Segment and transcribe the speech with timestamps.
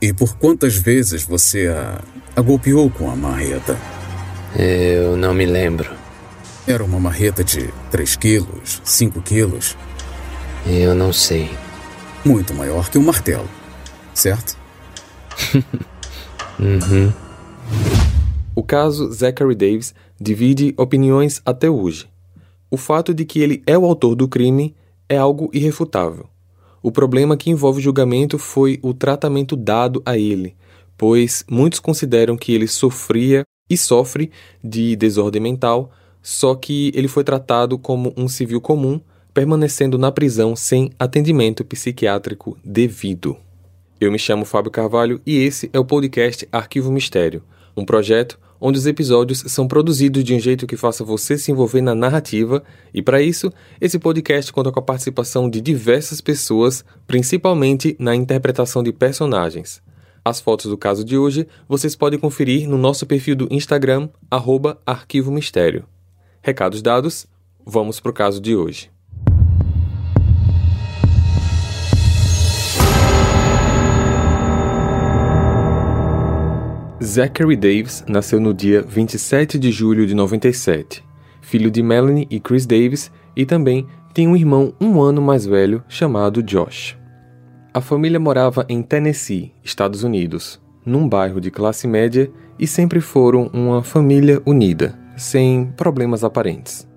[0.00, 2.02] E por quantas vezes você a,
[2.34, 3.78] a golpeou com a marreta?
[4.54, 5.90] Eu não me lembro.
[6.66, 9.76] Era uma marreta de 3 quilos, 5 quilos?
[10.66, 11.50] Eu não sei.
[12.24, 13.48] Muito maior que um martelo,
[14.12, 14.58] certo?
[16.58, 17.12] uhum.
[18.54, 22.08] O caso Zachary Davis divide opiniões até hoje.
[22.70, 24.74] O fato de que ele é o autor do crime
[25.08, 26.28] é algo irrefutável.
[26.86, 30.54] O problema que envolve o julgamento foi o tratamento dado a ele,
[30.96, 34.30] pois muitos consideram que ele sofria e sofre
[34.62, 35.90] de desordem mental,
[36.22, 39.00] só que ele foi tratado como um civil comum,
[39.34, 43.36] permanecendo na prisão sem atendimento psiquiátrico devido.
[44.00, 47.42] Eu me chamo Fábio Carvalho e esse é o podcast Arquivo Mistério,
[47.76, 51.80] um projeto onde os episódios são produzidos de um jeito que faça você se envolver
[51.80, 57.96] na narrativa, e para isso, esse podcast conta com a participação de diversas pessoas, principalmente
[57.98, 59.82] na interpretação de personagens.
[60.24, 64.08] As fotos do caso de hoje vocês podem conferir no nosso perfil do Instagram,
[64.84, 65.84] Arquivo Mistério.
[66.42, 67.26] Recados dados,
[67.64, 68.95] vamos para o caso de hoje.
[77.06, 81.04] Zachary Davis nasceu no dia 27 de julho de 97,
[81.40, 85.84] filho de Melanie e Chris Davis, e também tem um irmão um ano mais velho
[85.88, 86.98] chamado Josh.
[87.72, 93.48] A família morava em Tennessee, Estados Unidos, num bairro de classe média e sempre foram
[93.52, 96.88] uma família unida, sem problemas aparentes.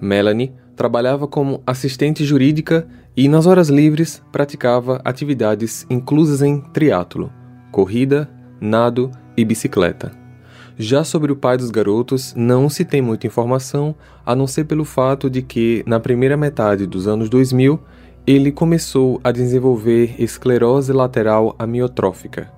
[0.00, 7.32] Melanie trabalhava como assistente jurídica e, nas horas livres, praticava atividades inclusas em triatlo,
[7.72, 10.12] corrida, nado e bicicleta.
[10.78, 14.84] Já sobre o pai dos garotos, não se tem muita informação, a não ser pelo
[14.84, 17.80] fato de que, na primeira metade dos anos 2000,
[18.26, 22.52] ele começou a desenvolver esclerose lateral amiotrófica,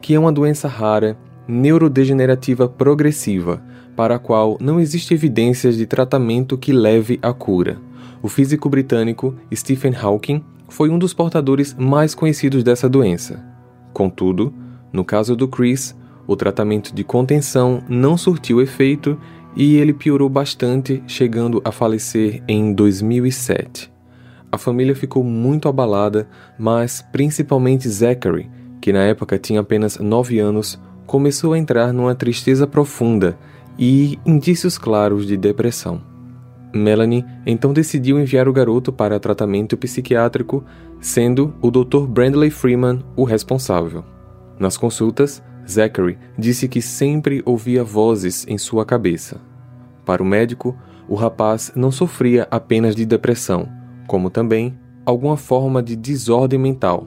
[0.00, 3.62] que é uma doença rara, neurodegenerativa progressiva,
[3.94, 7.78] para a qual não existe evidências de tratamento que leve à cura.
[8.22, 13.44] O físico britânico Stephen Hawking foi um dos portadores mais conhecidos dessa doença.
[13.92, 14.52] Contudo,
[14.92, 15.94] no caso do Chris,
[16.26, 19.18] o tratamento de contenção não surtiu efeito
[19.56, 23.92] e ele piorou bastante, chegando a falecer em 2007.
[24.52, 28.50] A família ficou muito abalada, mas principalmente Zachary,
[28.80, 33.38] que na época tinha apenas 9 anos, começou a entrar numa tristeza profunda
[33.78, 36.02] e indícios claros de depressão.
[36.72, 40.64] Melanie então decidiu enviar o garoto para tratamento psiquiátrico,
[41.00, 42.06] sendo o Dr.
[42.06, 44.04] Brandley Freeman o responsável.
[44.58, 49.40] Nas consultas, Zachary disse que sempre ouvia vozes em sua cabeça.
[50.04, 50.76] Para o médico,
[51.08, 53.68] o rapaz não sofria apenas de depressão,
[54.06, 57.06] como também alguma forma de desordem mental.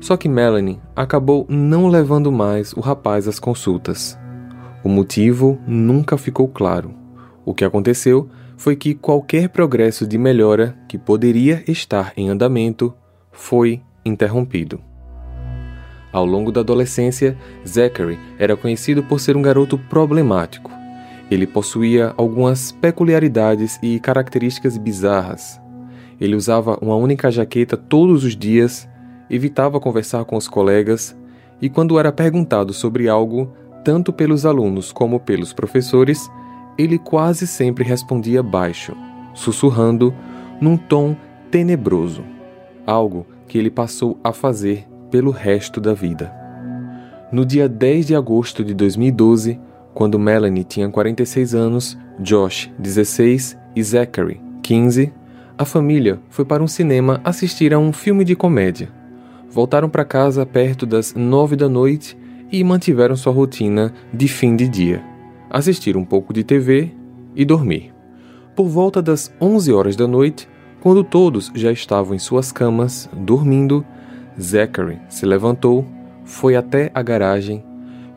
[0.00, 4.18] Só que Melanie acabou não levando mais o rapaz às consultas.
[4.82, 6.94] O motivo nunca ficou claro.
[7.44, 12.94] O que aconteceu foi que qualquer progresso de melhora que poderia estar em andamento
[13.32, 14.80] foi interrompido.
[16.14, 17.36] Ao longo da adolescência,
[17.66, 20.70] Zachary era conhecido por ser um garoto problemático.
[21.28, 25.60] Ele possuía algumas peculiaridades e características bizarras.
[26.20, 28.88] Ele usava uma única jaqueta todos os dias,
[29.28, 31.16] evitava conversar com os colegas
[31.60, 33.52] e, quando era perguntado sobre algo,
[33.84, 36.30] tanto pelos alunos como pelos professores,
[36.78, 38.96] ele quase sempre respondia baixo,
[39.34, 40.14] sussurrando
[40.60, 41.16] num tom
[41.50, 42.22] tenebroso,
[42.86, 46.34] algo que ele passou a fazer pelo resto da vida.
[47.30, 49.60] No dia 10 de agosto de 2012,
[49.94, 55.12] quando Melanie tinha 46 anos, Josh, 16 e Zachary, 15,
[55.56, 58.88] a família foi para um cinema assistir a um filme de comédia.
[59.48, 62.18] Voltaram para casa perto das 9 da noite
[62.50, 65.00] e mantiveram sua rotina de fim de dia:
[65.48, 66.90] assistir um pouco de TV
[67.36, 67.94] e dormir.
[68.56, 70.48] Por volta das 11 horas da noite,
[70.80, 73.86] quando todos já estavam em suas camas, dormindo,
[74.40, 75.84] Zachary se levantou,
[76.24, 77.64] foi até a garagem,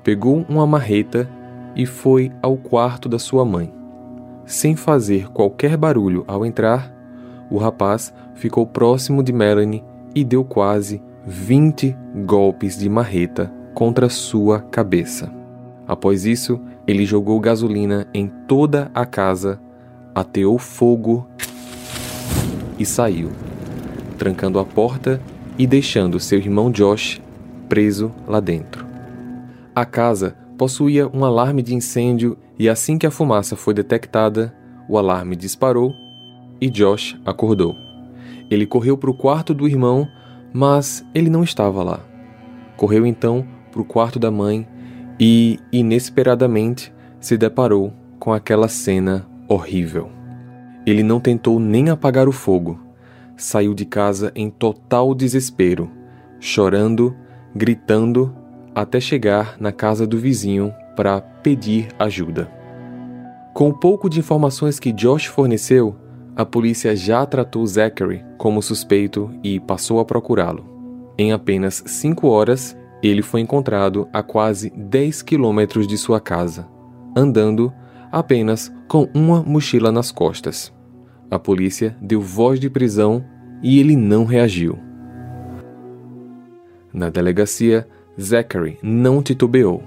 [0.03, 1.29] pegou uma marreta
[1.75, 3.71] e foi ao quarto da sua mãe.
[4.45, 6.91] Sem fazer qualquer barulho ao entrar,
[7.49, 9.83] o rapaz ficou próximo de Melanie
[10.15, 11.95] e deu quase 20
[12.25, 15.31] golpes de marreta contra sua cabeça.
[15.87, 19.59] Após isso, ele jogou gasolina em toda a casa,
[20.15, 21.27] ateou fogo
[22.79, 23.31] e saiu,
[24.17, 25.21] trancando a porta
[25.57, 27.21] e deixando seu irmão Josh
[27.67, 28.85] preso lá dentro.
[29.75, 34.55] A casa possuía um alarme de incêndio e assim que a fumaça foi detectada,
[34.89, 35.93] o alarme disparou
[36.59, 37.75] e Josh acordou.
[38.49, 40.07] Ele correu para o quarto do irmão,
[40.53, 41.99] mas ele não estava lá.
[42.75, 44.67] correu então para o quarto da mãe
[45.19, 50.09] e, inesperadamente, se deparou com aquela cena horrível.
[50.85, 52.79] Ele não tentou nem apagar o fogo.
[53.37, 55.91] Saiu de casa em total desespero,
[56.39, 57.15] chorando,
[57.55, 58.35] gritando,
[58.73, 62.51] até chegar na casa do vizinho para pedir ajuda.
[63.53, 65.95] Com o pouco de informações que Josh forneceu,
[66.35, 70.65] a polícia já tratou Zachary como suspeito e passou a procurá-lo.
[71.17, 76.67] Em apenas cinco horas, ele foi encontrado a quase 10 quilômetros de sua casa,
[77.15, 77.71] andando
[78.11, 80.75] apenas com uma mochila nas costas.
[81.29, 83.23] A polícia deu voz de prisão
[83.61, 84.79] e ele não reagiu.
[86.93, 87.87] Na delegacia,
[88.19, 89.83] Zachary não titubeou,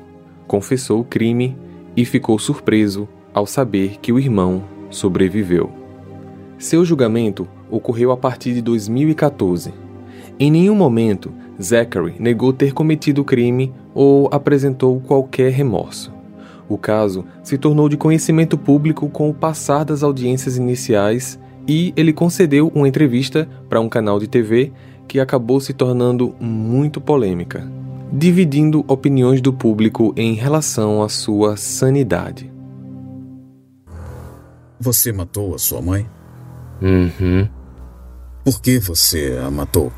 [0.46, 1.56] confessou o crime
[1.96, 5.70] e ficou surpreso ao saber que o irmão sobreviveu.
[6.58, 9.72] Seu julgamento ocorreu a partir de 2014.
[10.38, 16.19] Em nenhum momento, Zachary negou ter cometido o crime ou apresentou qualquer remorso.
[16.70, 21.36] O caso se tornou de conhecimento público com o passar das audiências iniciais
[21.66, 24.72] e ele concedeu uma entrevista para um canal de TV
[25.08, 27.68] que acabou se tornando muito polêmica,
[28.12, 32.48] dividindo opiniões do público em relação à sua sanidade.
[34.78, 36.08] Você matou a sua mãe?
[36.80, 37.48] Uhum.
[38.44, 39.92] Por que você a matou?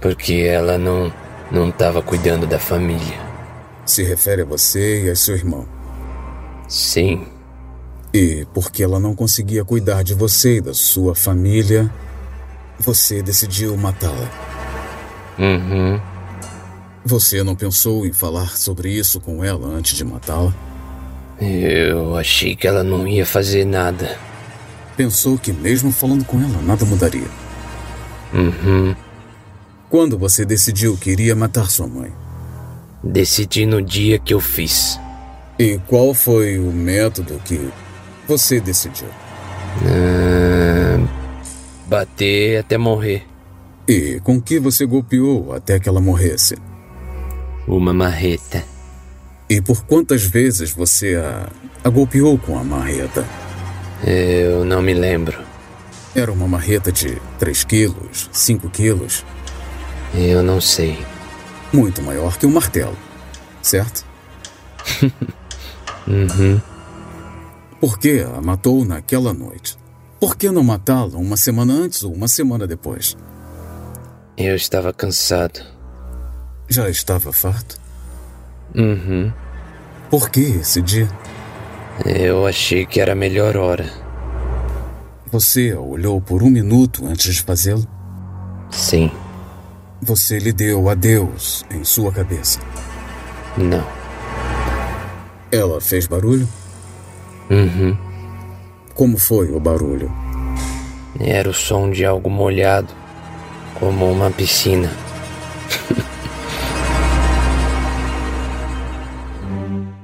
[0.00, 1.12] Porque ela não
[1.52, 3.20] não estava cuidando da família.
[3.86, 5.73] Se refere a você e a seu irmão.
[6.68, 7.26] Sim.
[8.12, 11.92] E porque ela não conseguia cuidar de você e da sua família,
[12.78, 14.30] você decidiu matá-la.
[15.38, 16.00] Uhum.
[17.04, 20.54] Você não pensou em falar sobre isso com ela antes de matá-la?
[21.40, 24.16] Eu achei que ela não ia fazer nada.
[24.96, 27.28] Pensou que mesmo falando com ela, nada mudaria.
[28.32, 28.94] Uhum.
[29.90, 32.12] Quando você decidiu que iria matar sua mãe?
[33.02, 34.98] Decidi no dia que eu fiz.
[35.58, 37.70] E qual foi o método que
[38.26, 39.08] você decidiu?
[39.86, 40.98] Ah,
[41.86, 43.24] bater até morrer.
[43.86, 46.56] E com que você golpeou até que ela morresse?
[47.68, 48.64] Uma marreta.
[49.48, 51.48] E por quantas vezes você a,
[51.84, 53.24] a golpeou com a marreta?
[54.04, 55.38] Eu não me lembro.
[56.16, 59.24] Era uma marreta de 3 quilos, 5 quilos?
[60.14, 60.98] Eu não sei.
[61.72, 62.96] Muito maior que um martelo,
[63.62, 64.04] certo?
[66.06, 66.60] Uhum.
[67.80, 69.76] Por que a matou naquela noite?
[70.20, 73.16] Por que não matá-la uma semana antes ou uma semana depois?
[74.36, 75.60] Eu estava cansado.
[76.68, 77.78] Já estava farto?
[78.74, 79.32] Uhum.
[80.10, 81.08] Por que esse dia?
[82.04, 83.88] Eu achei que era a melhor hora.
[85.30, 87.86] Você a olhou por um minuto antes de fazê-lo?
[88.70, 89.10] Sim.
[90.00, 92.60] Você lhe deu adeus em sua cabeça.
[93.56, 94.03] Não.
[95.54, 96.48] Ela fez barulho?
[97.48, 97.96] Uhum.
[98.92, 100.10] Como foi o barulho?
[101.20, 102.92] Era o som de algo molhado,
[103.78, 104.90] como uma piscina.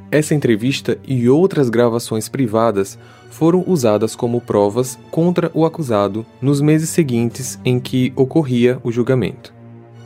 [0.08, 2.96] Essa entrevista e outras gravações privadas
[3.28, 9.52] foram usadas como provas contra o acusado nos meses seguintes em que ocorria o julgamento.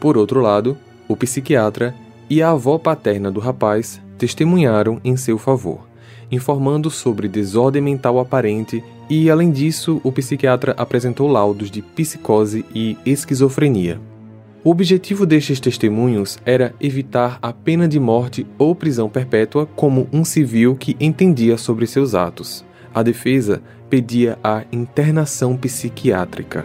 [0.00, 0.75] Por outro lado,
[1.06, 1.94] o psiquiatra
[2.31, 5.88] e a avó paterna do rapaz testemunharam em seu favor,
[6.31, 12.96] informando sobre desordem mental aparente e, além disso, o psiquiatra apresentou laudos de psicose e
[13.05, 14.00] esquizofrenia.
[14.65, 20.24] O objetivo destes testemunhos era evitar a pena de morte ou prisão perpétua como um
[20.24, 22.65] civil que entendia sobre seus atos.
[22.94, 26.65] A defesa pedia a internação psiquiátrica.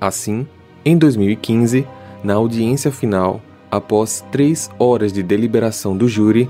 [0.00, 0.46] Assim,
[0.84, 1.84] em 2015,
[2.22, 3.40] na audiência final,
[3.76, 6.48] após três horas de deliberação do júri,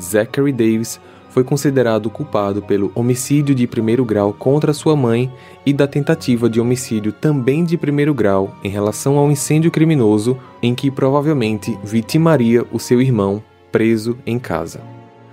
[0.00, 1.00] Zachary Davis
[1.30, 5.32] foi considerado culpado pelo homicídio de primeiro grau contra sua mãe
[5.64, 10.74] e da tentativa de homicídio também de primeiro grau em relação ao incêndio criminoso em
[10.74, 14.80] que provavelmente vitimaria o seu irmão preso em casa.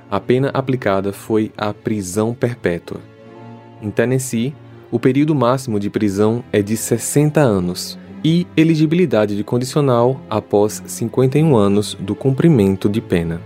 [0.09, 3.01] A pena aplicada foi a prisão perpétua.
[3.81, 4.55] Em Tennessee,
[4.89, 11.55] o período máximo de prisão é de 60 anos e elegibilidade de condicional após 51
[11.55, 13.41] anos do cumprimento de pena.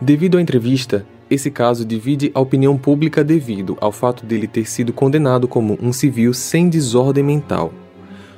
[0.00, 4.92] Devido à entrevista, esse caso divide a opinião pública devido ao fato dele ter sido
[4.92, 7.72] condenado como um civil sem desordem mental.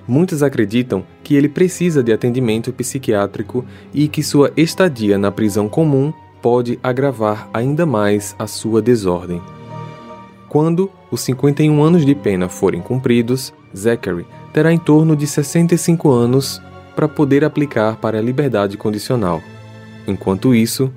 [0.07, 6.13] Muitos acreditam que ele precisa de atendimento psiquiátrico e que sua estadia na prisão comum
[6.41, 9.43] pode agravar ainda mais a sua desordem.
[10.49, 14.25] Quando os 51 anos de pena forem cumpridos, Zachary
[14.57, 16.63] terá em torno de 65 anos
[16.95, 19.43] para poder aplicar para a liberdade condicional.
[20.09, 20.91] Enquanto isso,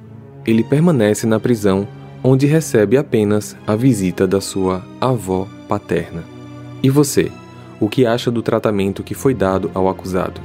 [0.46, 1.86] ele permanece na prisão,
[2.24, 6.24] onde recebe apenas a visita da sua avó paterna.
[6.82, 7.30] E você,
[7.82, 10.39] o que acha do tratamento que foi dado ao acusado?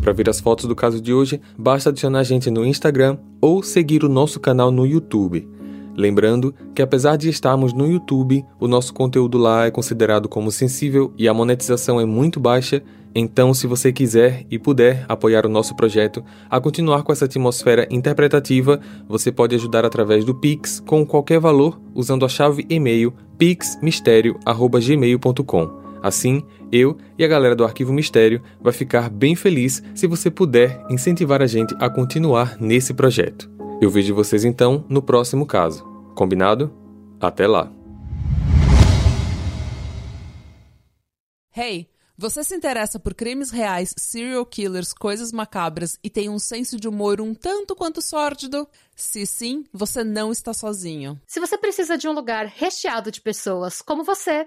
[0.00, 3.62] Para ver as fotos do caso de hoje, basta adicionar a gente no Instagram ou
[3.62, 5.48] seguir o nosso canal no YouTube.
[5.94, 11.12] Lembrando que, apesar de estarmos no YouTube, o nosso conteúdo lá é considerado como sensível
[11.18, 12.82] e a monetização é muito baixa.
[13.14, 17.86] Então, se você quiser e puder apoiar o nosso projeto a continuar com essa atmosfera
[17.90, 25.82] interpretativa, você pode ajudar através do Pix com qualquer valor usando a chave e-mail pixmistério@gmail.com.
[26.02, 30.82] Assim, eu e a galera do Arquivo Mistério vai ficar bem feliz se você puder
[30.88, 33.61] incentivar a gente a continuar nesse projeto.
[33.82, 35.82] Eu vejo vocês então no próximo caso.
[36.14, 36.72] Combinado?
[37.20, 37.68] Até lá.
[41.52, 46.78] Hey, você se interessa por crimes reais, serial killers, coisas macabras e tem um senso
[46.78, 48.68] de humor um tanto quanto sórdido?
[48.94, 51.20] Se sim, você não está sozinho.
[51.26, 54.46] Se você precisa de um lugar recheado de pessoas como você,